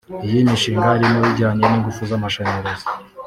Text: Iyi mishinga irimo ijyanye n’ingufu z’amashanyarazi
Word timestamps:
Iyi 0.27 0.47
mishinga 0.47 0.87
irimo 0.97 1.19
ijyanye 1.31 1.63
n’ingufu 1.67 2.01
z’amashanyarazi 2.09 2.85